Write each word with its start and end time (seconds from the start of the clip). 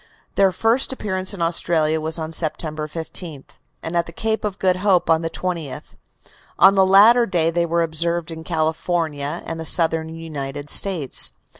Their 0.33 0.51
first 0.51 0.91
appearance 0.91 1.31
in 1.31 1.43
Australia 1.43 2.01
was 2.01 2.17
on 2.17 2.33
September 2.33 2.87
15th, 2.87 3.51
and 3.83 3.95
at 3.95 4.07
the 4.07 4.11
Cape 4.11 4.43
of 4.43 4.57
Good 4.57 4.77
Hope 4.77 5.11
on 5.11 5.21
the 5.21 5.29
20th. 5.29 5.93
On 6.57 6.73
the 6.73 6.87
latter 6.87 7.27
day 7.27 7.51
they 7.51 7.67
were 7.67 7.83
observed 7.83 8.31
in 8.31 8.43
California 8.43 9.43
and 9.45 9.59
the 9.59 9.63
Southern 9.63 10.09
United 10.09 10.71
States. 10.71 11.33